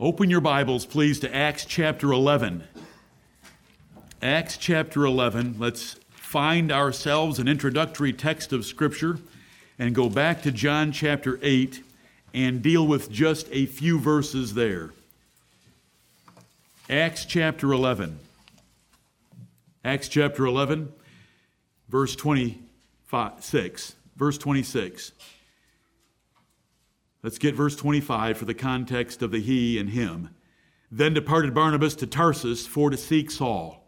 [0.00, 2.64] Open your Bibles, please, to Acts chapter 11.
[4.22, 5.56] Acts chapter 11.
[5.58, 9.18] Let's find ourselves an introductory text of Scripture
[9.78, 11.84] and go back to John chapter 8
[12.32, 14.92] and deal with just a few verses there.
[16.88, 18.18] Acts chapter 11.
[19.84, 20.90] Acts chapter 11,
[21.90, 23.94] verse 26.
[24.16, 25.12] Verse 26.
[27.22, 30.30] Let's get verse 25 for the context of the he and him.
[30.90, 33.82] Then departed Barnabas to Tarsus for to seek Saul.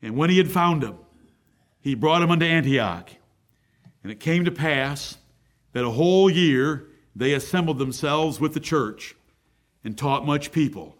[0.00, 0.96] And when he had found him,
[1.80, 3.10] he brought him unto Antioch.
[4.02, 5.18] And it came to pass
[5.72, 6.86] that a whole year
[7.16, 9.16] they assembled themselves with the church
[9.84, 10.96] and taught much people.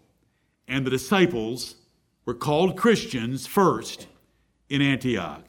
[0.67, 1.75] And the disciples
[2.25, 4.07] were called Christians first
[4.69, 5.45] in Antioch.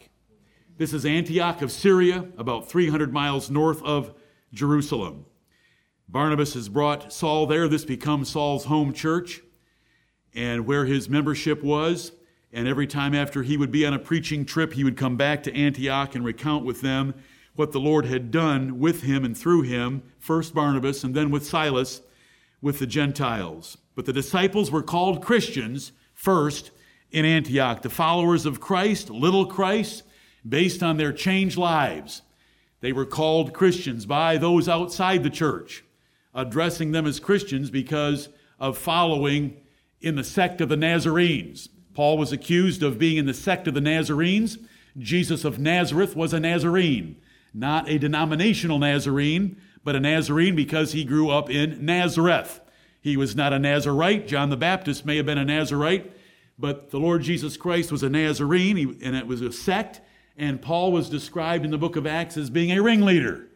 [0.78, 4.14] This is Antioch of Syria, about 300 miles north of
[4.52, 5.26] Jerusalem.
[6.12, 7.68] Barnabas has brought Saul there.
[7.68, 9.40] This becomes Saul's home church
[10.34, 12.12] and where his membership was.
[12.52, 15.42] And every time after he would be on a preaching trip, he would come back
[15.44, 17.14] to Antioch and recount with them
[17.54, 21.46] what the Lord had done with him and through him, first Barnabas and then with
[21.46, 22.02] Silas,
[22.60, 23.78] with the Gentiles.
[23.94, 26.72] But the disciples were called Christians first
[27.10, 30.02] in Antioch, the followers of Christ, little Christ,
[30.46, 32.20] based on their changed lives.
[32.80, 35.84] They were called Christians by those outside the church
[36.34, 39.56] addressing them as Christians because of following
[40.00, 41.68] in the sect of the Nazarenes.
[41.94, 44.58] Paul was accused of being in the sect of the Nazarenes.
[44.98, 47.16] Jesus of Nazareth was a Nazarene,
[47.52, 52.60] not a denominational Nazarene, but a Nazarene because he grew up in Nazareth.
[53.00, 54.28] He was not a Nazarite.
[54.28, 56.12] John the Baptist may have been a Nazarite,
[56.58, 60.00] but the Lord Jesus Christ was a Nazarene, and it was a sect.
[60.36, 63.48] And Paul was described in the book of Acts as being a ringleader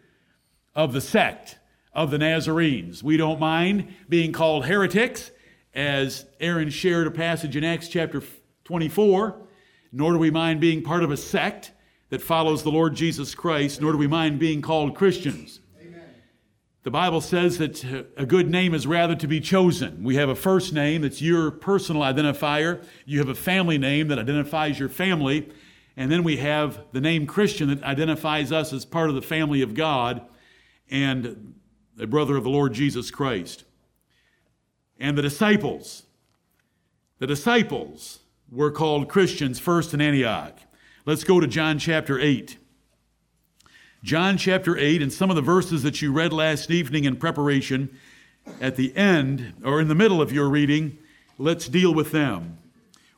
[0.74, 1.58] of the sect
[1.96, 3.02] of the Nazarenes.
[3.02, 5.32] We don't mind being called heretics,
[5.74, 8.22] as Aaron shared a passage in Acts chapter
[8.64, 9.36] 24,
[9.92, 11.72] nor do we mind being part of a sect
[12.10, 15.60] that follows the Lord Jesus Christ, nor do we mind being called Christians.
[15.80, 16.02] Amen.
[16.82, 17.82] The Bible says that
[18.16, 20.04] a good name is rather to be chosen.
[20.04, 22.84] We have a first name that's your personal identifier.
[23.06, 25.48] You have a family name that identifies your family.
[25.96, 29.62] And then we have the name Christian that identifies us as part of the family
[29.62, 30.20] of God.
[30.90, 31.54] And
[31.98, 33.64] a brother of the Lord Jesus Christ.
[34.98, 36.04] And the disciples,
[37.18, 38.20] the disciples
[38.50, 40.58] were called Christians first in Antioch.
[41.04, 42.58] Let's go to John chapter 8.
[44.02, 47.90] John chapter 8, and some of the verses that you read last evening in preparation,
[48.60, 50.98] at the end or in the middle of your reading,
[51.38, 52.58] let's deal with them.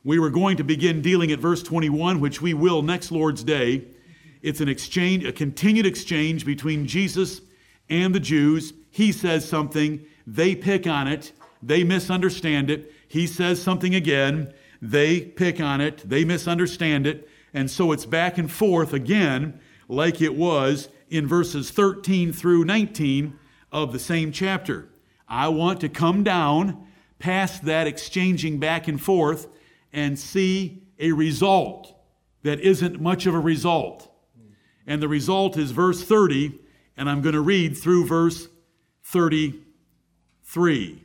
[0.03, 3.83] We were going to begin dealing at verse 21, which we will next Lord's Day.
[4.41, 7.41] It's an exchange, a continued exchange between Jesus
[7.89, 8.73] and the Jews.
[8.91, 12.93] He says something, they pick on it, they misunderstand it.
[13.07, 17.27] He says something again, they pick on it, they misunderstand it.
[17.53, 23.37] And so it's back and forth again, like it was in verses 13 through 19
[23.71, 24.89] of the same chapter.
[25.27, 29.47] I want to come down past that exchanging back and forth
[29.91, 31.93] and see a result
[32.43, 34.11] that isn't much of a result.
[34.87, 36.59] And the result is verse 30
[36.99, 38.49] and I'm going to read through verse
[39.05, 41.01] 33.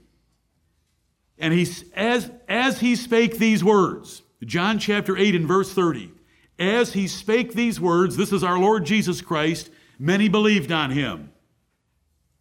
[1.39, 6.11] And he, as, as he spake these words, John chapter 8 and verse 30,
[6.59, 11.31] as he spake these words, this is our Lord Jesus Christ, many believed on him.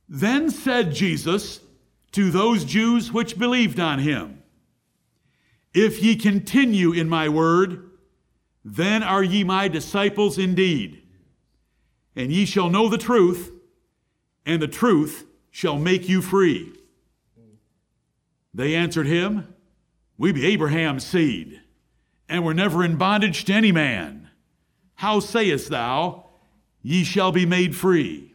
[0.10, 1.60] Then said Jesus
[2.14, 4.42] to those Jews which believed on him,
[5.76, 7.92] If ye continue in my word,
[8.66, 11.03] then are ye my disciples indeed
[12.16, 13.52] and ye shall know the truth,
[14.46, 16.74] and the truth shall make you free.
[18.54, 19.54] They answered him,
[20.18, 21.62] We be Abraham's seed,
[22.30, 24.30] and were never in bondage to any man.
[24.96, 26.24] How sayest thou,
[26.86, 28.34] Ye shall be made free?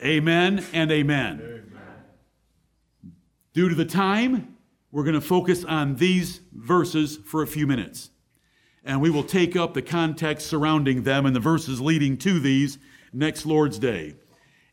[0.00, 1.40] Amen and amen.
[1.42, 1.72] amen.
[3.52, 4.56] Due to the time,
[4.92, 8.10] we're going to focus on these verses for a few minutes
[8.84, 12.78] and we will take up the context surrounding them and the verses leading to these
[13.12, 14.14] next Lord's Day.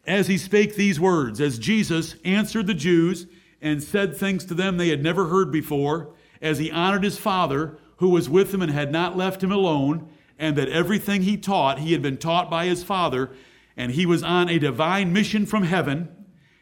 [0.06, 3.28] As he spake these words, as Jesus answered the Jews
[3.62, 7.78] and said things to them they had never heard before, as he honored his Father,
[7.98, 10.08] who was with him and had not left him alone,
[10.40, 13.30] and that everything he taught, he had been taught by his Father,
[13.76, 16.08] and he was on a divine mission from heaven,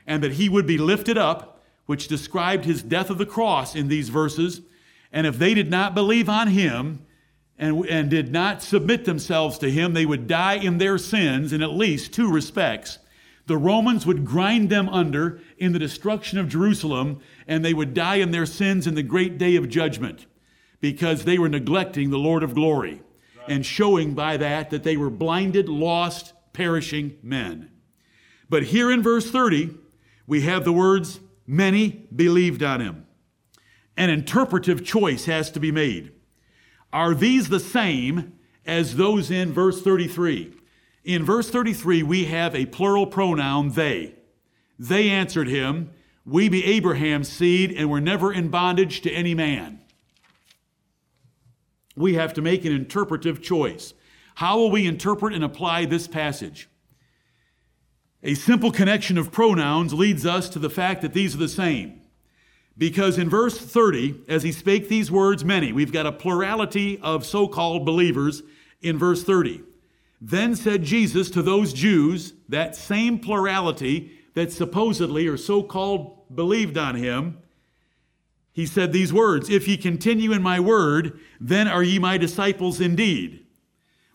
[0.05, 3.87] and that he would be lifted up, which described his death of the cross in
[3.87, 4.61] these verses.
[5.11, 7.05] And if they did not believe on him,
[7.59, 11.61] and, and did not submit themselves to him, they would die in their sins in
[11.61, 12.99] at least two respects.
[13.47, 18.17] The Romans would grind them under in the destruction of Jerusalem, and they would die
[18.17, 20.25] in their sins in the great day of judgment
[20.81, 23.01] because they were neglecting the Lord of glory
[23.47, 27.71] and showing by that that they were blinded, lost, perishing men.
[28.49, 29.75] But here in verse 30,
[30.25, 33.05] we have the words, many believed on him.
[33.95, 36.11] An interpretive choice has to be made.
[36.91, 38.33] Are these the same
[38.65, 40.53] as those in verse 33?
[41.03, 44.15] In verse 33, we have a plural pronoun, they.
[44.77, 45.91] They answered him,
[46.25, 49.79] We be Abraham's seed, and were never in bondage to any man.
[51.95, 53.93] We have to make an interpretive choice.
[54.35, 56.69] How will we interpret and apply this passage?
[58.21, 62.01] A simple connection of pronouns leads us to the fact that these are the same.
[62.77, 67.25] Because in verse 30, as he spake these words, many, we've got a plurality of
[67.25, 68.43] so called believers
[68.81, 69.63] in verse 30.
[70.21, 76.77] Then said Jesus to those Jews, that same plurality that supposedly or so called believed
[76.77, 77.39] on him,
[78.53, 82.79] he said these words If ye continue in my word, then are ye my disciples
[82.79, 83.45] indeed.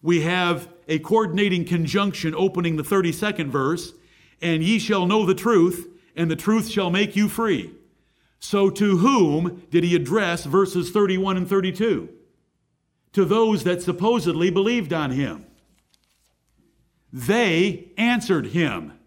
[0.02, 3.92] We have a coordinating conjunction opening the 32nd verse,
[4.40, 7.72] and ye shall know the truth, and the truth shall make you free.
[8.42, 12.08] So to whom did he address verses 31 and 32?
[13.12, 15.46] To those that supposedly believed on him.
[17.12, 18.98] They answered him.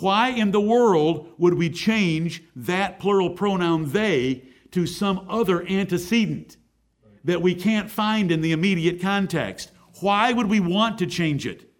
[0.00, 6.56] Why in the world would we change that plural pronoun they to some other antecedent
[7.22, 9.70] that we can't find in the immediate context?
[10.00, 11.70] Why would we want to change it?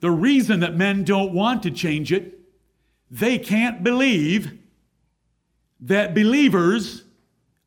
[0.00, 2.40] The reason that men don't want to change it,
[3.10, 4.60] they can't believe
[5.80, 7.04] that believers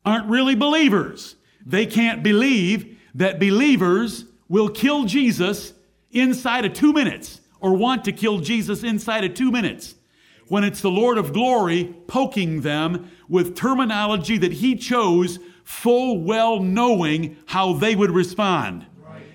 [0.04, 1.36] aren't really believers.
[1.64, 5.74] They can't believe that believers will kill Jesus
[6.10, 9.94] inside of two minutes or want to kill Jesus inside of two minutes
[10.48, 16.60] when it's the Lord of glory poking them with terminology that he chose full well
[16.60, 18.86] knowing how they would respond.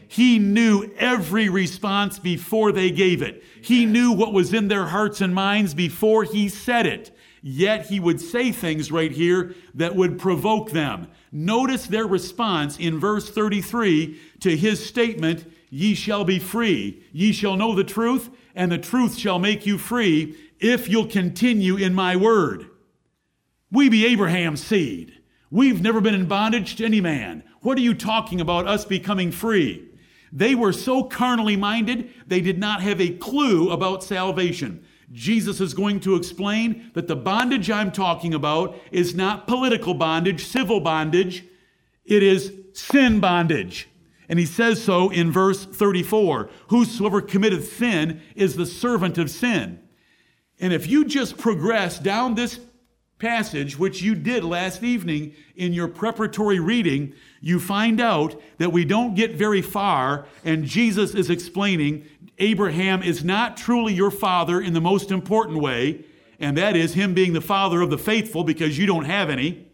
[0.07, 3.43] He knew every response before they gave it.
[3.61, 7.15] He knew what was in their hearts and minds before he said it.
[7.45, 11.09] Yet he would say things right here that would provoke them.
[11.29, 17.03] Notice their response in verse 33 to his statement, Ye shall be free.
[17.11, 21.75] Ye shall know the truth, and the truth shall make you free if you'll continue
[21.75, 22.69] in my word.
[23.69, 25.19] We be Abraham's seed.
[25.51, 27.43] We've never been in bondage to any man.
[27.59, 29.89] What are you talking about us becoming free?
[30.31, 34.85] They were so carnally minded, they did not have a clue about salvation.
[35.13, 40.43] Jesus is going to explain that the bondage I'm talking about is not political bondage,
[40.45, 41.45] civil bondage,
[42.03, 43.87] it is sin bondage.
[44.27, 49.79] And he says so in verse 34 Whosoever committeth sin is the servant of sin.
[50.59, 52.59] And if you just progress down this
[53.19, 58.83] passage, which you did last evening in your preparatory reading, you find out that we
[58.83, 62.05] don't get very far, and Jesus is explaining
[62.39, 66.05] Abraham is not truly your father in the most important way,
[66.39, 69.67] and that is him being the father of the faithful because you don't have any.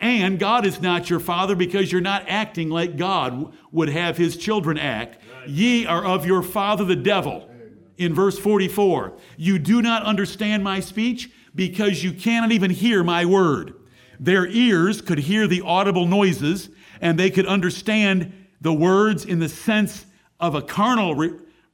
[0.00, 4.36] And God is not your father because you're not acting like God would have his
[4.36, 5.18] children act.
[5.46, 7.50] Ye are of your father the devil.
[7.96, 13.24] In verse 44, you do not understand my speech because you cannot even hear my
[13.24, 13.74] word.
[14.20, 19.48] Their ears could hear the audible noises and they could understand the words in the
[19.48, 20.06] sense
[20.40, 21.32] of a carnal re-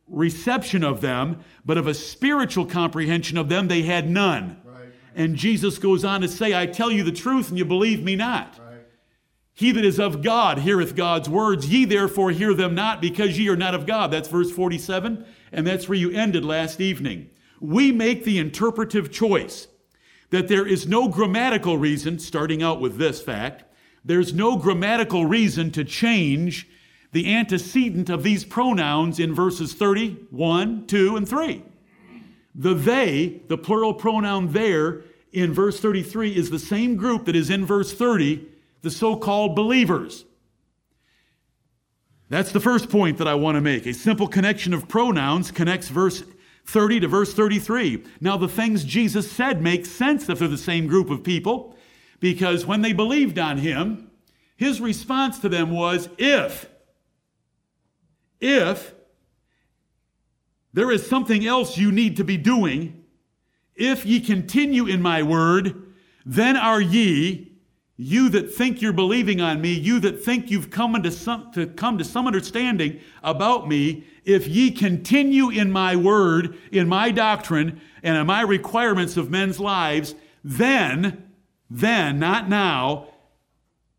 [0.09, 4.61] reception of them, but of a spiritual comprehension of them, they had none.
[4.65, 4.89] Right.
[5.15, 8.17] And Jesus goes on to say, I tell you the truth, and you believe me
[8.17, 8.59] not.
[8.59, 8.81] Right.
[9.55, 11.69] He that is of God heareth God's words.
[11.69, 14.11] Ye therefore hear them not, because ye are not of God.
[14.11, 17.31] That's verse 47, and that's where you ended last evening.
[17.65, 19.69] We make the interpretive choice
[20.29, 23.65] that there is no grammatical reason, starting out with this fact,
[24.05, 26.69] there's no grammatical reason to change
[27.13, 31.63] the antecedent of these pronouns in verses 30, 1, 2, and 3.
[32.55, 35.03] The they, the plural pronoun there
[35.33, 38.47] in verse 33, is the same group that is in verse 30,
[38.83, 40.27] the so called believers.
[42.29, 43.87] That's the first point that I want to make.
[43.87, 46.25] A simple connection of pronouns connects verse
[46.67, 48.05] 30 to verse 33.
[48.21, 51.77] Now, the things Jesus said make sense if they're the same group of people,
[52.21, 54.11] because when they believed on him,
[54.57, 56.69] his response to them was, If
[58.41, 58.95] if
[60.73, 63.05] there is something else you need to be doing,
[63.75, 65.95] if ye continue in my word,
[66.27, 67.54] then are ye
[67.97, 71.67] you that think you're believing on me, you that think you've come into some, to
[71.67, 77.81] come to some understanding about me, if ye continue in my word, in my doctrine,
[78.03, 81.31] and in my requirements of men's lives, then,
[81.71, 83.09] then, not now,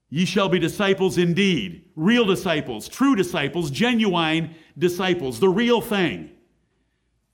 [0.09, 6.31] ye shall be disciples indeed, real disciples, true disciples, genuine disciples, the real thing.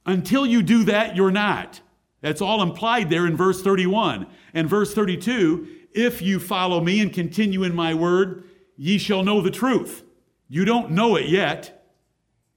[0.06, 1.82] Until you do that, you're not.
[2.22, 4.28] That's all implied there in verse 31.
[4.54, 8.44] And verse 32 if you follow me and continue in my word,
[8.78, 10.04] ye shall know the truth.
[10.48, 11.86] You don't know it yet,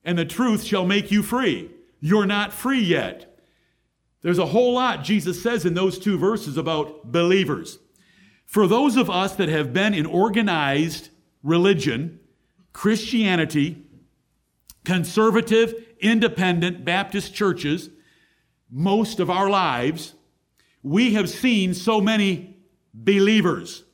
[0.05, 1.71] and the truth shall make you free.
[2.00, 3.38] You're not free yet.
[4.23, 7.79] There's a whole lot Jesus says in those two verses about believers.
[8.47, 11.11] For those of us that have been in organized
[11.43, 12.21] religion,
[12.73, 13.83] Christianity,
[14.85, 17.91] conservative, independent Baptist churches,
[18.71, 20.14] most of our lives,
[20.83, 22.53] we have seen so many
[22.95, 23.85] believers.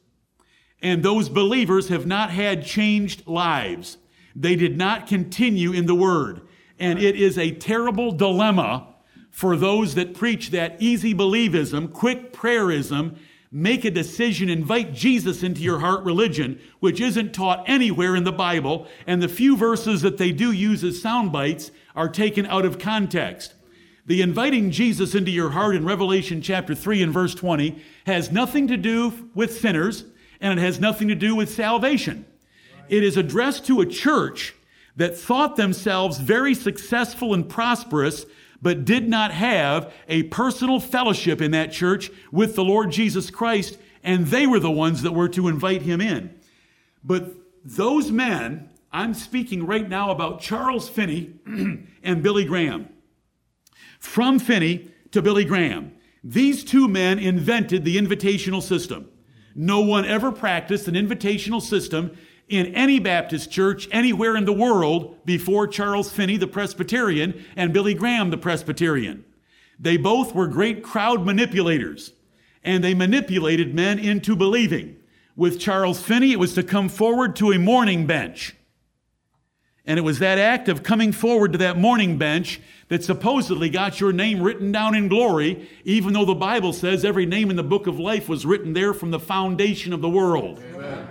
[0.83, 3.99] And those believers have not had changed lives.
[4.37, 6.43] They did not continue in the Word.
[6.79, 8.95] And it is a terrible dilemma
[9.31, 13.17] for those that preach that easy believism, quick prayerism,
[13.53, 18.33] make a decision, invite Jesus into your heart religion, which isn't taught anywhere in the
[18.33, 22.65] Bible, and the few verses that they do use as sound bites are taken out
[22.65, 23.55] of context.
[24.11, 28.67] The inviting Jesus into your heart in Revelation chapter 3 and verse 20 has nothing
[28.67, 30.03] to do with sinners
[30.41, 32.25] and it has nothing to do with salvation.
[32.89, 34.53] It is addressed to a church
[34.97, 38.27] that thought themselves very successful and prosperous,
[38.61, 43.79] but did not have a personal fellowship in that church with the Lord Jesus Christ,
[44.03, 46.35] and they were the ones that were to invite him in.
[47.05, 47.33] But
[47.65, 51.35] those men, I'm speaking right now about Charles Finney
[52.03, 52.89] and Billy Graham.
[54.01, 55.93] From Finney to Billy Graham.
[56.25, 59.09] These two men invented the invitational system.
[59.55, 62.17] No one ever practiced an invitational system
[62.49, 67.95] in any Baptist church anywhere in the world before Charles Finney, the Presbyterian, and Billy
[67.95, 69.25] Graham, the Presbyterian.
[69.79, 72.13] They both were great crowd manipulators,
[72.65, 74.97] and they manipulated men into believing.
[75.37, 78.57] With Charles Finney, it was to come forward to a mourning bench.
[79.87, 84.01] And it was that act of coming forward to that mourning bench that supposedly got
[84.01, 87.63] your name written down in glory, even though the Bible says every name in the
[87.63, 90.63] book of life was written there from the foundation of the world.
[90.75, 91.09] Amen.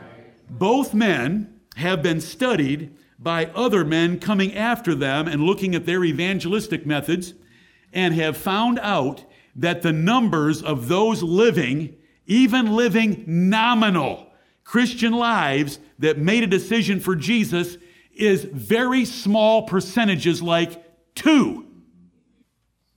[0.50, 6.04] Both men have been studied by other men coming after them and looking at their
[6.04, 7.34] evangelistic methods
[7.92, 11.96] and have found out that the numbers of those living,
[12.28, 14.28] even living nominal
[14.64, 17.78] Christian lives that made a decision for Jesus
[18.20, 20.84] is very small percentages like
[21.16, 21.66] two.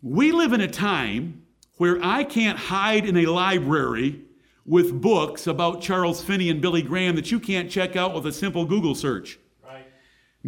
[0.02, 1.43] We live in a time
[1.76, 4.23] where I can't hide in a library
[4.64, 8.33] with books about Charles Finney and Billy Graham that you can't check out with a
[8.33, 9.38] simple Google search.
[9.64, 9.87] Right.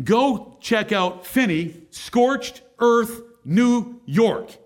[0.03, 4.57] Go check out Finney, Scorched Earth, New York,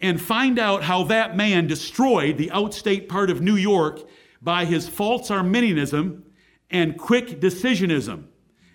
[0.00, 4.00] and find out how that man destroyed the outstate part of New York
[4.40, 6.24] by his false Arminianism
[6.70, 8.24] and quick decisionism,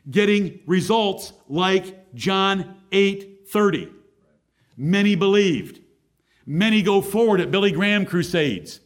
[0.09, 3.89] getting results like John 8 30.
[4.75, 5.79] Many believed.
[6.45, 8.79] Many go forward at Billy Graham crusades.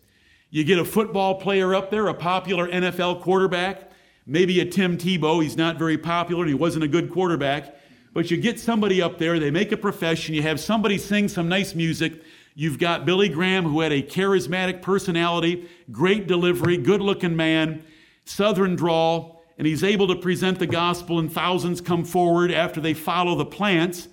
[0.50, 3.92] You get a football player up there, a popular NFL quarterback,
[4.26, 5.42] maybe a Tim Tebow.
[5.42, 7.76] He's not very popular he wasn't a good quarterback.
[8.14, 11.48] But you get somebody up there, they make a profession, you have somebody sing some
[11.48, 12.24] nice music.
[12.56, 17.84] You've got Billy Graham, who had a charismatic personality, great delivery, good looking man,
[18.26, 22.94] southern drawl, and he's able to present the gospel, and thousands come forward after they
[22.94, 24.08] follow the plants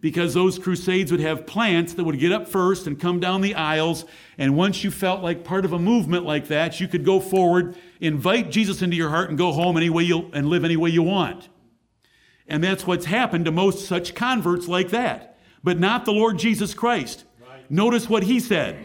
[0.00, 3.54] because those crusades would have plants that would get up first and come down the
[3.54, 4.04] aisles.
[4.38, 7.76] And once you felt like part of a movement like that, you could go forward,
[8.00, 10.90] invite Jesus into your heart, and go home any way you and live any way
[10.90, 11.48] you want.
[12.48, 16.74] And that's what's happened to most such converts like that, but not the Lord Jesus
[16.74, 17.24] Christ.
[17.40, 17.70] Right.
[17.70, 18.78] Notice what he said.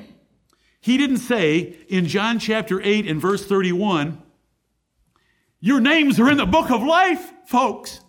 [0.81, 4.21] He didn't say in John chapter 8 and verse 31,
[5.65, 7.99] Your names are in the book of life, folks.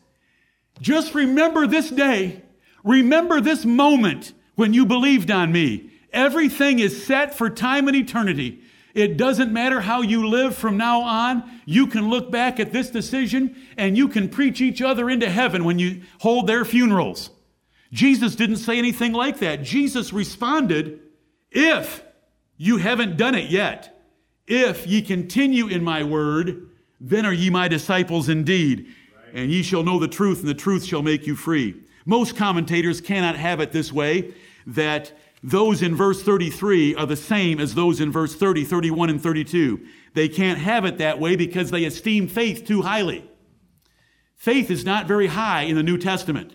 [0.80, 2.42] Just remember this day
[2.86, 5.90] Remember this moment when you believed on me.
[6.12, 8.62] Everything is set for time and eternity.
[8.94, 11.42] It doesn't matter how you live from now on.
[11.66, 15.64] You can look back at this decision and you can preach each other into heaven
[15.64, 17.30] when you hold their funerals.
[17.92, 19.64] Jesus didn't say anything like that.
[19.64, 21.00] Jesus responded,
[21.50, 22.04] If
[22.56, 24.00] you haven't done it yet,
[24.46, 26.68] if ye continue in my word,
[27.00, 28.86] then are ye my disciples indeed.
[29.32, 31.82] And ye shall know the truth, and the truth shall make you free.
[32.06, 34.32] Most commentators cannot have it this way
[34.66, 35.12] that
[35.42, 39.86] those in verse 33 are the same as those in verse 30, 31, and 32.
[40.14, 43.28] They can't have it that way because they esteem faith too highly.
[44.34, 46.54] Faith is not very high in the New Testament.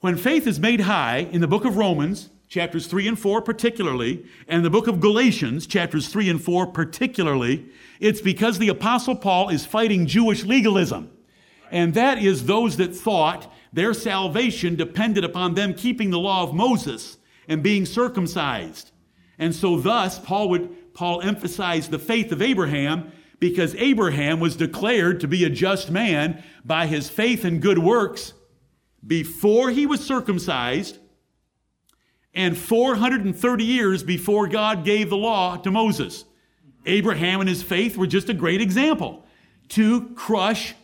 [0.00, 4.26] When faith is made high in the book of Romans, chapters 3 and 4 particularly,
[4.46, 7.64] and the book of Galatians, chapters 3 and 4 particularly,
[7.98, 11.10] it's because the Apostle Paul is fighting Jewish legalism.
[11.70, 16.52] And that is those that thought their salvation depended upon them keeping the law of
[16.52, 17.16] Moses
[17.48, 18.90] and being circumcised.
[19.38, 25.20] And so thus Paul would Paul emphasized the faith of Abraham because Abraham was declared
[25.20, 28.34] to be a just man by his faith and good works
[29.06, 30.98] before he was circumcised
[32.34, 36.24] and 430 years before God gave the law to Moses.
[36.86, 39.24] Abraham and his faith were just a great example
[39.68, 40.74] to crush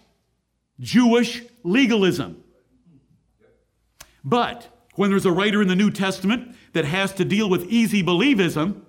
[0.81, 2.43] Jewish legalism.
[4.25, 8.02] But when there's a writer in the New Testament that has to deal with easy
[8.02, 8.83] believism,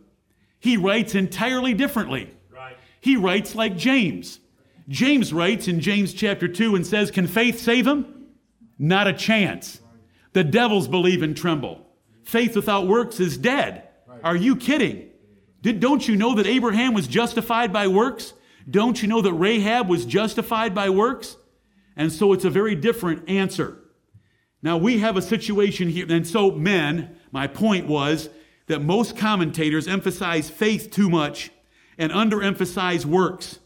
[0.60, 2.32] he writes entirely differently.
[2.54, 2.76] Right.
[3.00, 4.40] He writes like James.
[4.88, 8.28] James writes in James chapter 2 and says, Can faith save him?
[8.78, 9.82] Not a chance.
[10.34, 11.86] The devils believe and tremble.
[12.30, 13.88] Faith without works is dead.
[14.24, 15.10] Are you kidding?
[15.64, 18.34] Did, don't you know that Abraham was justified by works?
[18.70, 21.38] Don't you know that Rahab was justified by works?
[21.96, 23.80] And so it's a very different answer.
[24.62, 28.30] Now we have a situation here, and so men, my point was
[28.68, 31.50] that most commentators emphasize faith too much
[31.98, 33.58] and underemphasize works.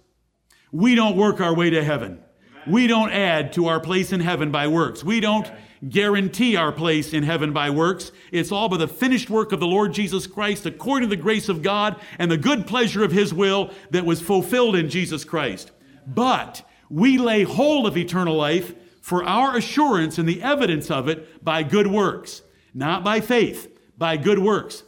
[0.72, 2.24] We don't work our way to heaven.
[2.65, 5.03] We don't add to our place in heaven by works.
[5.03, 5.51] We don't
[5.90, 8.12] guarantee our place in heaven by works.
[8.32, 11.50] It's all by the finished work of the Lord Jesus Christ according to the grace
[11.50, 15.72] of God and the good pleasure of His will that was fulfilled in Jesus Christ.
[16.06, 21.44] But we lay hold of eternal life for our assurance and the evidence of it
[21.44, 22.42] by good works,
[22.74, 24.84] not by faith, by good works.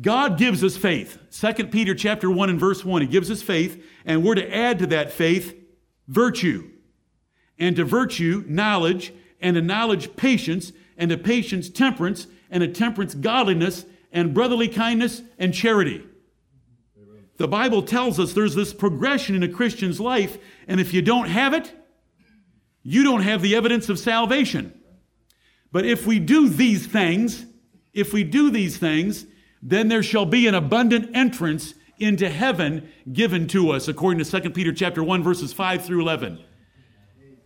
[0.00, 1.18] God gives us faith.
[1.32, 4.78] 2 Peter chapter 1 and verse 1, he gives us faith, and we're to add
[4.78, 5.56] to that faith
[6.08, 6.70] virtue.
[7.58, 9.12] And to virtue, knowledge,
[9.42, 15.22] and to knowledge, patience, and to patience, temperance, and to temperance, godliness, and brotherly kindness
[15.38, 16.04] and charity.
[17.38, 21.28] The Bible tells us there's this progression in a Christian's life, and if you don't
[21.28, 21.72] have it,
[22.82, 24.78] you don't have the evidence of salvation.
[25.72, 27.46] But if we do these things,
[27.92, 29.26] if we do these things,
[29.62, 34.50] then there shall be an abundant entrance into heaven given to us, according to 2
[34.50, 36.44] Peter chapter 1, verses 5 through 11.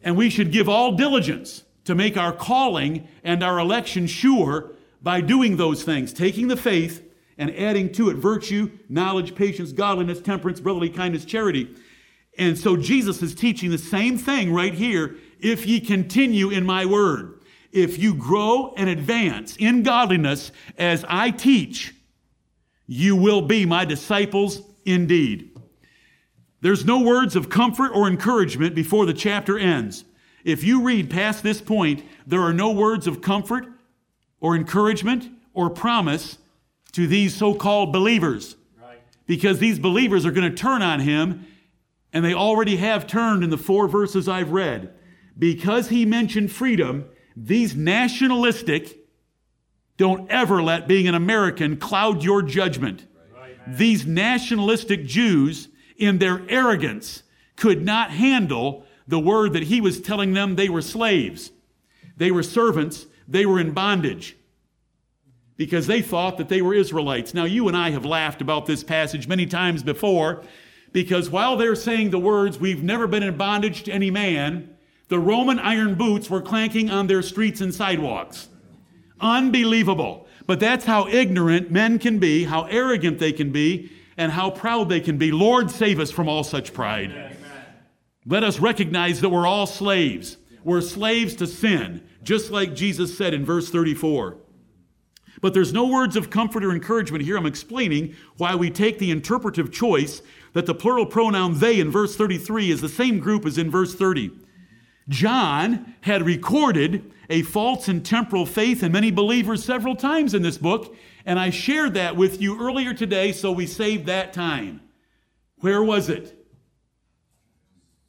[0.03, 4.73] And we should give all diligence to make our calling and our election sure
[5.03, 7.03] by doing those things, taking the faith
[7.39, 11.75] and adding to it virtue, knowledge, patience, godliness, temperance, brotherly kindness, charity.
[12.39, 16.85] And so Jesus is teaching the same thing right here if ye continue in my
[16.85, 17.41] word.
[17.73, 21.95] If you grow and advance in godliness as I teach,
[22.87, 25.51] you will be my disciples indeed.
[26.63, 30.05] There's no words of comfort or encouragement before the chapter ends.
[30.47, 33.67] If you read past this point, there are no words of comfort
[34.39, 36.39] or encouragement or promise
[36.93, 38.55] to these so called believers.
[38.81, 39.01] Right.
[39.27, 41.45] Because these believers are going to turn on him,
[42.13, 44.95] and they already have turned in the four verses I've read
[45.37, 47.07] because he mentioned freedom,
[47.37, 48.99] these nationalistic,
[49.97, 53.05] don't ever let being an American cloud your judgment.
[53.35, 53.57] Right.
[53.67, 57.25] These nationalistic Jews, in their arrogance,
[57.57, 61.51] could not handle the word that he was telling them they were slaves.
[62.17, 63.07] They were servants.
[63.29, 64.37] They were in bondage
[65.57, 67.35] because they thought that they were Israelites.
[67.35, 70.43] Now, you and I have laughed about this passage many times before
[70.93, 74.77] because while they're saying the words, we've never been in bondage to any man,
[75.09, 78.49] the Roman iron boots were clanking on their streets and sidewalks.
[79.21, 80.27] Unbelievable.
[80.47, 84.89] But that's how ignorant men can be, how arrogant they can be, and how proud
[84.89, 85.33] they can be.
[85.33, 87.36] Lord, save us from all such pride.
[88.27, 90.37] Let us recognize that we're all slaves.
[90.65, 94.39] We're slaves to sin, just like Jesus said in verse 34.
[95.41, 97.37] But there's no words of comfort or encouragement here.
[97.37, 100.23] I'm explaining why we take the interpretive choice
[100.55, 103.95] that the plural pronoun they in verse 33 is the same group as in verse
[103.95, 104.33] 30.
[105.09, 110.59] John had recorded a false and temporal faith in many believers several times in this
[110.59, 114.81] book, and I shared that with you earlier today, so we saved that time.
[115.59, 116.36] Where was it?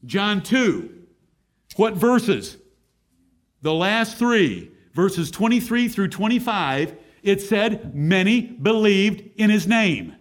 [0.05, 0.93] John 2.
[1.75, 2.57] What verses?
[3.62, 10.15] The last three, verses 23 through 25, it said, Many believed in his name.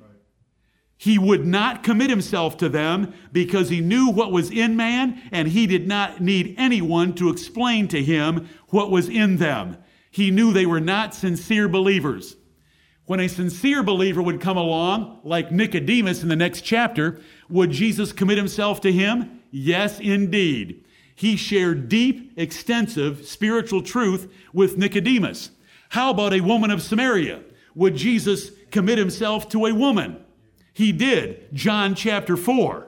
[0.98, 5.48] He would not commit himself to them because he knew what was in man and
[5.48, 9.76] he did not need anyone to explain to him what was in them.
[10.10, 12.36] He knew they were not sincere believers.
[13.04, 18.12] When a sincere believer would come along, like Nicodemus in the next chapter, would Jesus
[18.12, 19.35] commit himself to him?
[19.58, 20.84] Yes, indeed.
[21.14, 25.50] He shared deep, extensive spiritual truth with Nicodemus.
[25.88, 27.42] How about a woman of Samaria?
[27.74, 30.22] Would Jesus commit himself to a woman?
[30.74, 31.54] He did.
[31.54, 32.86] John chapter 4.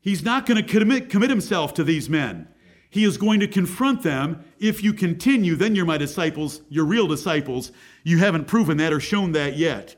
[0.00, 2.48] He's not going to commit, commit himself to these men.
[2.90, 4.44] He is going to confront them.
[4.58, 7.70] If you continue, then you're my disciples, you're real disciples.
[8.02, 9.94] You haven't proven that or shown that yet.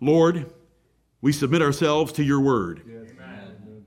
[0.00, 0.50] Lord,
[1.20, 2.82] we submit ourselves to your word.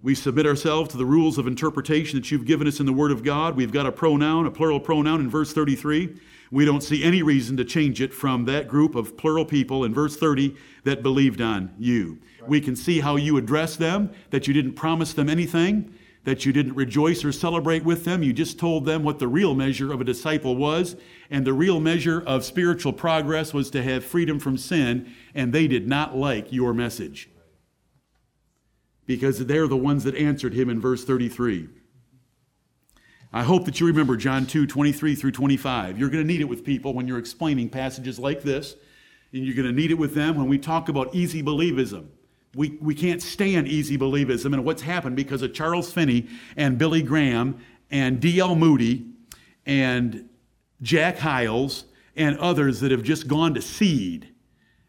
[0.03, 3.11] We submit ourselves to the rules of interpretation that you've given us in the Word
[3.11, 3.55] of God.
[3.55, 6.17] We've got a pronoun, a plural pronoun in verse 33.
[6.51, 9.93] We don't see any reason to change it from that group of plural people in
[9.93, 12.19] verse 30 that believed on you.
[12.45, 16.51] We can see how you address them, that you didn't promise them anything, that you
[16.51, 18.23] didn't rejoice or celebrate with them.
[18.23, 20.97] You just told them what the real measure of a disciple was.
[21.29, 25.69] And the real measure of spiritual progress was to have freedom from sin, and they
[25.69, 27.29] did not like your message
[29.05, 31.69] because they're the ones that answered him in verse 33.
[33.31, 35.97] I hope that you remember John 2 23 through 25.
[35.97, 38.75] You're going to need it with people when you're explaining passages like this,
[39.31, 42.07] and you're going to need it with them when we talk about easy believism.
[42.55, 47.01] We, we can't stand easy believism and what's happened because of Charles Finney and Billy
[47.01, 48.55] Graham and D.L.
[48.55, 49.07] Moody
[49.65, 50.29] and
[50.83, 51.85] Jack Hyles
[52.15, 54.32] and others that have just gone to seed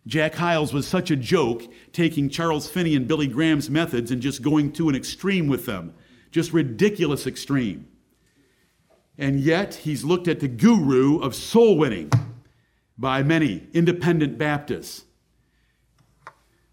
[0.06, 1.62] Jack Hyles was such a joke,
[1.92, 5.94] taking Charles Finney and Billy Graham's methods and just going to an extreme with them,
[6.30, 7.88] just ridiculous extreme.
[9.16, 12.10] And yet, he's looked at the guru of soul winning
[12.98, 15.04] by many independent Baptists.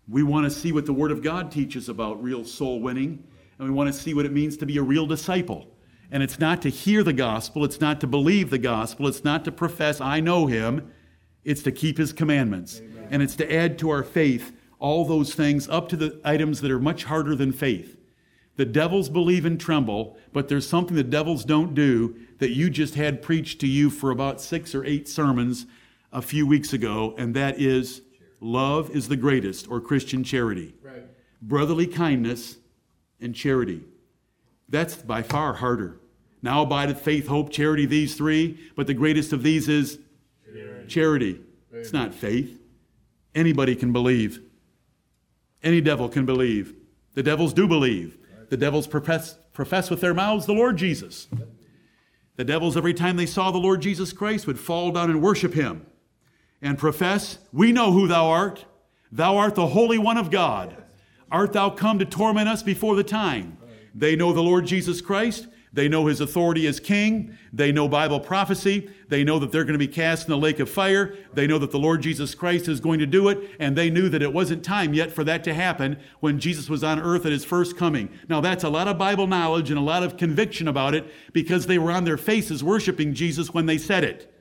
[0.10, 3.24] We want to see what the Word of God teaches about real soul winning,
[3.58, 5.68] and we want to see what it means to be a real disciple.
[6.12, 9.46] And it's not to hear the gospel, it's not to believe the gospel, it's not
[9.46, 10.92] to profess, I know him,
[11.46, 12.82] it's to keep his commandments.
[12.82, 16.62] Amen and it's to add to our faith all those things up to the items
[16.62, 17.98] that are much harder than faith.
[18.56, 22.96] The devils believe and tremble, but there's something the devils don't do that you just
[22.96, 25.68] had preached to you for about six or eight sermons
[26.12, 28.02] a few weeks ago, and that is
[28.40, 30.74] love is the greatest, or Christian charity.
[30.82, 31.04] Right.
[31.42, 32.58] Brotherly kindness
[33.20, 33.84] and charity.
[34.68, 36.00] That's by far harder.
[36.42, 40.00] Now abideth faith, hope, charity, these three, but the greatest of these is
[40.46, 40.88] charity.
[40.88, 41.42] charity.
[41.72, 42.61] It's not faith.
[43.34, 44.42] Anybody can believe.
[45.64, 46.74] Any devil can believe.
[47.14, 48.18] The devils do believe.
[48.50, 51.28] The devils profess, profess with their mouths the Lord Jesus.
[52.36, 55.54] The devils, every time they saw the Lord Jesus Christ, would fall down and worship
[55.54, 55.86] him
[56.62, 58.66] and profess, We know who thou art.
[59.12, 60.76] Thou art the Holy One of God.
[61.32, 63.58] Art thou come to torment us before the time?
[63.94, 65.48] They know the Lord Jesus Christ.
[65.74, 67.38] They know his authority as king.
[67.54, 68.90] They know Bible prophecy.
[69.08, 71.16] They know that they're going to be cast in the lake of fire.
[71.34, 73.52] They know that the Lord Jesus Christ is going to do it.
[73.58, 76.84] And they knew that it wasn't time yet for that to happen when Jesus was
[76.84, 78.10] on earth at his first coming.
[78.28, 81.68] Now, that's a lot of Bible knowledge and a lot of conviction about it because
[81.68, 84.34] they were on their faces worshiping Jesus when they said it.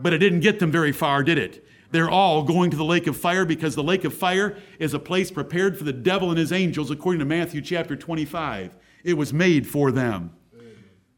[0.00, 1.64] But it didn't get them very far, did it?
[1.92, 4.98] They're all going to the lake of fire because the lake of fire is a
[4.98, 8.76] place prepared for the devil and his angels, according to Matthew chapter 25.
[9.04, 10.32] It was made for them.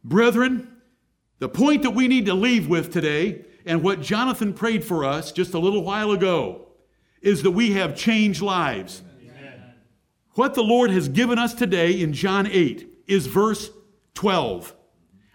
[0.06, 0.70] Brethren,
[1.40, 5.32] the point that we need to leave with today, and what Jonathan prayed for us
[5.32, 6.68] just a little while ago,
[7.22, 9.02] is that we have changed lives.
[9.20, 9.74] Amen.
[10.34, 13.68] What the Lord has given us today in John 8 is verse
[14.14, 14.76] 12.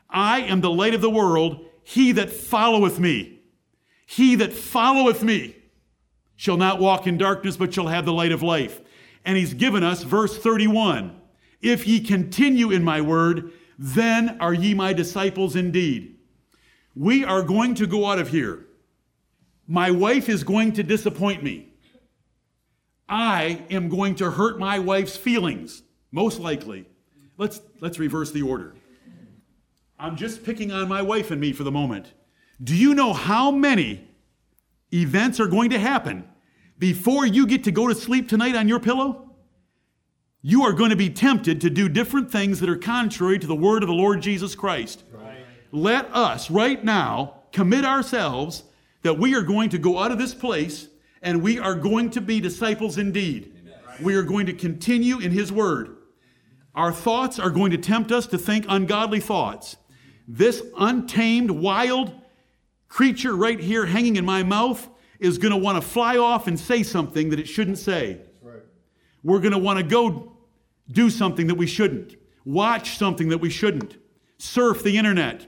[0.10, 1.66] I am the light of the world.
[1.84, 3.42] He that followeth me,
[4.06, 5.58] he that followeth me
[6.38, 8.80] shall not walk in darkness, but shall have the light of life.
[9.26, 11.20] And he's given us verse 31.
[11.62, 13.52] If ye continue in my word,
[13.84, 16.16] then are ye my disciples indeed.
[16.96, 18.68] We are going to go out of here.
[19.68, 21.70] My wife is going to disappoint me.
[23.10, 26.86] I am going to hurt my wife's feelings, most likely.
[27.40, 28.76] Let's, let's reverse the order.
[29.98, 32.14] I'm just picking on my wife and me for the moment.
[32.64, 34.08] Do you know how many
[34.94, 36.30] events are going to happen
[36.78, 39.31] before you get to go to sleep tonight on your pillow?
[40.42, 43.56] You are going to be tempted to do different things that are contrary to the
[43.56, 45.04] word of the Lord Jesus Christ.
[45.12, 45.46] Right.
[45.72, 48.64] Let us right now commit ourselves
[49.04, 50.88] that we are going to go out of this place
[51.22, 53.54] and we are going to be disciples indeed.
[54.02, 55.98] We are going to continue in His word.
[56.74, 59.78] Our thoughts are going to tempt us to think ungodly thoughts.
[60.28, 62.14] This untamed, wild
[62.88, 66.60] creature right here hanging in my mouth is going to want to fly off and
[66.60, 68.22] say something that it shouldn't say.
[68.42, 68.62] Right.
[69.24, 70.31] We're going to want to go
[70.90, 72.16] do something that we shouldn't,
[72.46, 73.98] watch something that we shouldn't,
[74.38, 75.48] surf the internet,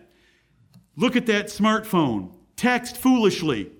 [0.96, 3.72] look at that smartphone, text foolishly.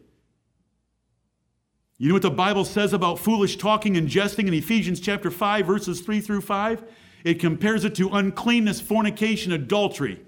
[1.98, 5.66] You know what the Bible says about foolish talking and jesting in Ephesians chapter 5,
[5.66, 6.84] verses 3 through 5?
[7.24, 10.22] It compares it to uncleanness, fornication, adultery.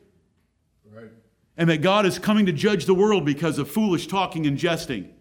[0.90, 1.10] Right.
[1.58, 5.12] And that God is coming to judge the world because of foolish talking and jesting.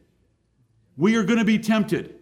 [0.96, 2.14] We are going to be tempted.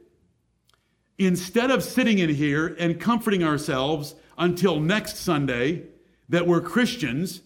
[1.18, 5.84] Instead of sitting in here and comforting ourselves until next Sunday
[6.28, 7.42] that we're Christians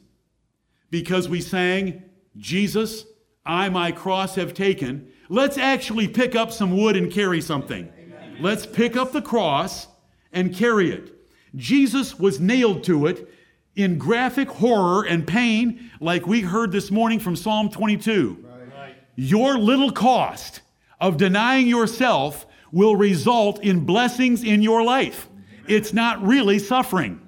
[0.91, 2.03] because we sang,
[2.37, 3.05] Jesus,
[3.45, 7.93] I my cross have taken, let's actually pick up some wood and carry something.
[7.99, 8.37] Amen.
[8.41, 9.89] Let's pick up the cross
[10.33, 11.13] and carry it.
[11.55, 13.29] Jesus was nailed to it
[13.75, 18.45] in graphic horror and pain, like we heard this morning from Psalm 22.
[18.75, 18.95] Right.
[19.17, 20.63] Your little cost
[21.01, 25.29] of denying yourself will result in blessings in your life.
[25.69, 27.21] It's not really suffering.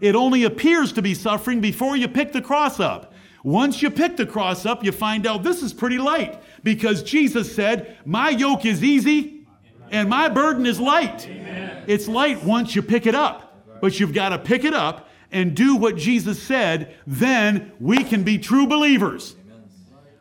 [0.00, 3.12] It only appears to be suffering before you pick the cross up.
[3.44, 7.54] Once you pick the cross up, you find out this is pretty light because Jesus
[7.54, 9.46] said, My yoke is easy
[9.90, 11.26] and my burden is light.
[11.26, 11.84] Amen.
[11.86, 15.54] It's light once you pick it up, but you've got to pick it up and
[15.54, 19.36] do what Jesus said, then we can be true believers.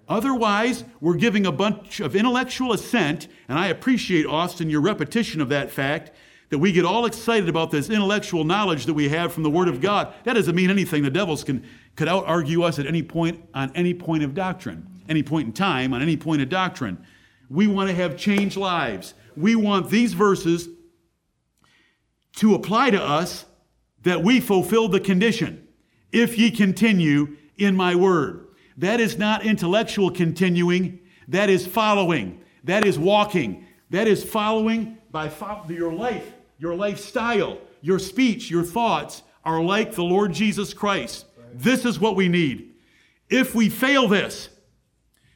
[0.09, 5.49] Otherwise, we're giving a bunch of intellectual assent, and I appreciate, Austin, your repetition of
[5.49, 6.11] that fact
[6.49, 9.67] that we get all excited about this intellectual knowledge that we have from the Word
[9.67, 10.13] of God.
[10.23, 11.03] That doesn't mean anything.
[11.03, 11.65] The devils can
[11.97, 15.53] could out argue us at any point on any point of doctrine, any point in
[15.53, 17.03] time, on any point of doctrine.
[17.49, 19.13] We want to have changed lives.
[19.35, 20.69] We want these verses
[22.37, 23.45] to apply to us
[24.03, 25.67] that we fulfill the condition.
[26.11, 28.46] If ye continue in my word.
[28.77, 35.31] That is not intellectual continuing, that is following, that is walking, that is following by
[35.67, 41.25] your life, your lifestyle, your speech, your thoughts are like the Lord Jesus Christ.
[41.53, 42.73] This is what we need.
[43.29, 44.49] If we fail this,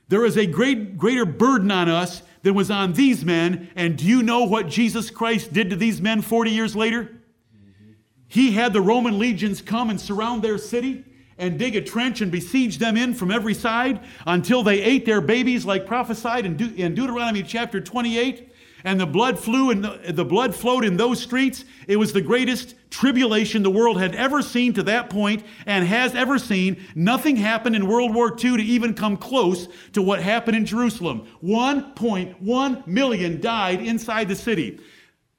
[0.08, 3.70] there is a great, greater burden on us than was on these men.
[3.76, 7.04] And do you know what Jesus Christ did to these men 40 years later?
[7.04, 7.92] Mm-hmm.
[8.28, 11.06] He had the Roman legions come and surround their city
[11.42, 15.20] and dig a trench and besiege them in from every side until they ate their
[15.20, 18.50] babies, like prophesied in, De- in Deuteronomy chapter 28
[18.84, 21.66] and the blood flew and the, the, blood flowed in those streets.
[21.88, 26.16] It was the greatest tribulation the world had ever seen to that point and has
[26.16, 26.84] ever seen.
[26.96, 31.28] Nothing happened in World War II to even come close to what happened in Jerusalem.
[31.44, 34.80] 1.1 million died inside the city.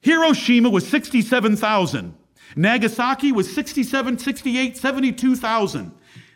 [0.01, 2.15] Hiroshima was 67,000.
[2.55, 5.91] Nagasaki was 67, 68, 72,000.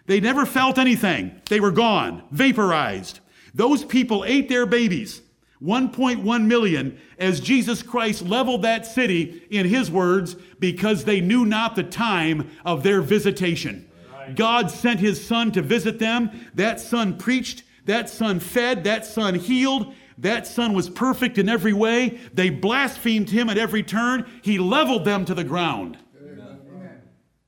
[0.06, 1.42] They never felt anything.
[1.50, 3.20] They were gone, vaporized.
[3.54, 5.22] Those people ate their babies.
[5.62, 11.76] 1.1 million as Jesus Christ leveled that city, in his words, because they knew not
[11.76, 13.90] the time of their visitation.
[14.36, 16.30] God sent his son to visit them.
[16.54, 19.94] That son preached, that son fed, that son healed.
[20.20, 22.20] That son was perfect in every way.
[22.34, 24.26] They blasphemed him at every turn.
[24.42, 25.98] He leveled them to the ground.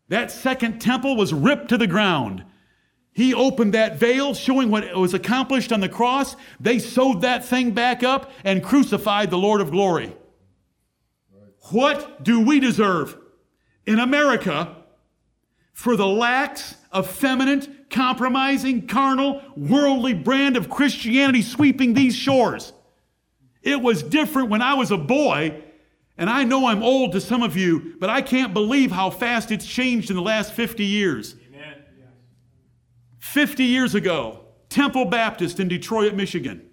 [0.09, 2.43] That second temple was ripped to the ground.
[3.11, 6.35] He opened that veil, showing what was accomplished on the cross.
[6.59, 10.15] They sewed that thing back up and crucified the Lord of glory.
[11.71, 13.17] What do we deserve
[13.85, 14.75] in America
[15.73, 22.73] for the lax, effeminate, compromising, carnal, worldly brand of Christianity sweeping these shores?
[23.61, 25.61] It was different when I was a boy,
[26.19, 29.51] and I know I'm old to some of you, but I can't believe how fast
[29.51, 31.35] it's changed in the last 50 years.
[33.19, 36.69] 50 years ago, Temple Baptist in Detroit, Michigan.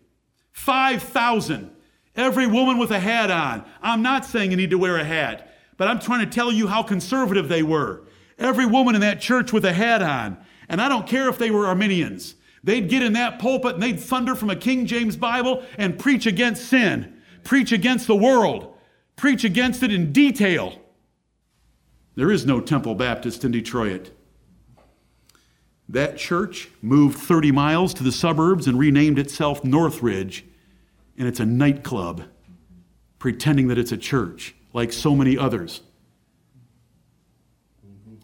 [0.52, 1.70] 5,000.
[2.16, 3.64] Every woman with a hat on.
[3.80, 6.66] I'm not saying you need to wear a hat, but I'm trying to tell you
[6.66, 8.02] how conservative they were.
[8.38, 10.38] Every woman in that church with a hat on.
[10.68, 12.34] And I don't care if they were Arminians.
[12.64, 16.26] They'd get in that pulpit and they'd thunder from a King James Bible and preach
[16.26, 18.75] against sin, preach against the world,
[19.16, 20.80] preach against it in detail.
[22.14, 24.10] There is no Temple Baptist in Detroit.
[25.88, 30.44] That church moved 30 miles to the suburbs and renamed itself Northridge,
[31.16, 32.24] and it's a nightclub
[33.18, 35.82] pretending that it's a church, like so many others.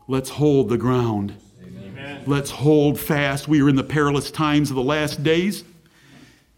[0.08, 1.34] Let's hold the ground.
[1.62, 2.24] Amen.
[2.26, 3.46] Let's hold fast.
[3.46, 5.64] We are in the perilous times of the last days.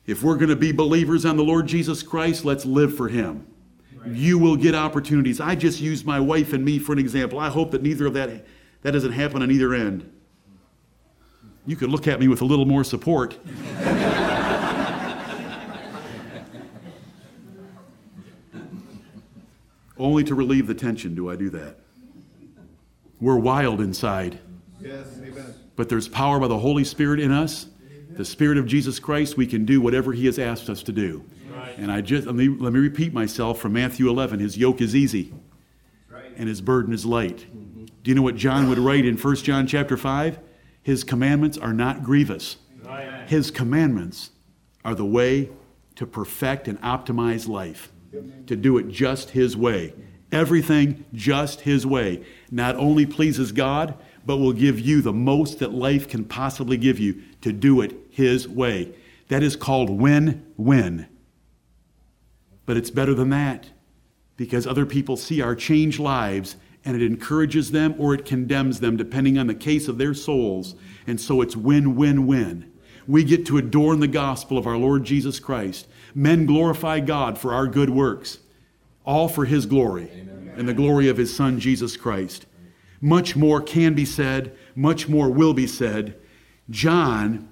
[0.06, 3.46] If we're going to be believers on the Lord Jesus Christ, let's live for Him.
[4.06, 5.40] You will get opportunities.
[5.40, 7.38] I just used my wife and me for an example.
[7.38, 8.44] I hope that neither of that
[8.82, 10.10] that doesn't happen on either end
[11.66, 13.38] you could look at me with a little more support.
[19.96, 21.76] Only to relieve the tension do I do that.
[23.20, 24.40] We're wild inside.
[24.80, 25.54] Yes, amen.
[25.76, 27.68] But there's power by the Holy Spirit in us,
[28.10, 29.36] the Spirit of Jesus Christ.
[29.36, 31.24] We can do whatever He has asked us to do.
[31.76, 34.40] And I just let me, let me repeat myself from Matthew 11.
[34.40, 35.32] His yoke is easy,
[36.36, 37.46] and his burden is light.
[38.02, 40.38] Do you know what John would write in 1 John chapter 5?
[40.82, 42.58] His commandments are not grievous.
[43.26, 44.30] His commandments
[44.84, 45.48] are the way
[45.96, 47.90] to perfect and optimize life,
[48.46, 49.94] to do it just His way.
[50.30, 52.24] Everything just His way.
[52.50, 53.94] Not only pleases God,
[54.26, 57.96] but will give you the most that life can possibly give you to do it
[58.10, 58.92] His way.
[59.28, 61.06] That is called win win.
[62.66, 63.68] But it's better than that
[64.36, 68.96] because other people see our changed lives and it encourages them or it condemns them
[68.96, 70.74] depending on the case of their souls.
[71.06, 72.70] And so it's win win win.
[73.06, 75.86] We get to adorn the gospel of our Lord Jesus Christ.
[76.14, 78.38] Men glorify God for our good works,
[79.04, 80.54] all for His glory Amen.
[80.56, 82.46] and the glory of His Son, Jesus Christ.
[83.00, 86.16] Much more can be said, much more will be said.
[86.70, 87.48] John,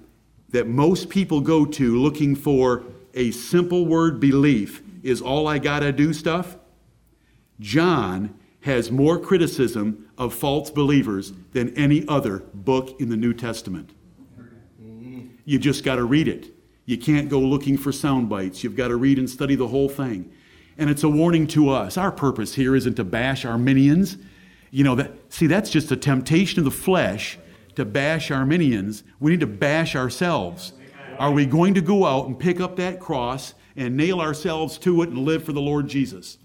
[0.49, 5.91] that most people go to looking for a simple word belief, is all I gotta
[5.91, 6.57] do stuff.
[7.59, 13.91] John has more criticism of false believers than any other book in the New Testament.
[15.45, 16.51] You just got to read it.
[16.85, 18.63] You can't go looking for sound bites.
[18.63, 20.31] You've got to read and study the whole thing.
[20.77, 21.97] And it's a warning to us.
[21.97, 24.17] Our purpose here isn't to bash Arminians.
[24.71, 27.37] You know, that, see, that's just a temptation of the flesh
[27.75, 29.03] to bash Arminians.
[29.19, 30.73] We need to bash ourselves.
[31.19, 35.01] Are we going to go out and pick up that cross and nail ourselves to
[35.01, 36.37] it and live for the Lord Jesus?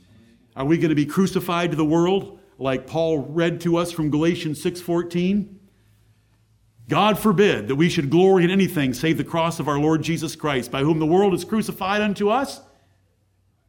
[0.57, 4.11] Are we going to be crucified to the world like Paul read to us from
[4.11, 5.59] Galatians 6:14?
[6.88, 10.35] God forbid that we should glory in anything save the cross of our Lord Jesus
[10.35, 12.62] Christ, by whom the world is crucified unto us,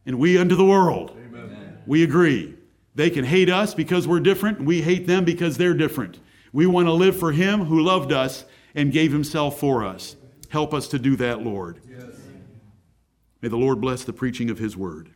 [0.06, 1.16] and we unto the world.
[1.26, 1.78] Amen.
[1.86, 2.54] We agree.
[2.94, 6.18] They can hate us because we're different, and we hate them because they're different.
[6.52, 8.44] We want to live for Him who loved us
[8.74, 10.16] and gave Himself for us.
[10.48, 11.80] Help us to do that, Lord.
[11.88, 12.19] Yes.
[13.42, 15.10] May the Lord bless the preaching of His word.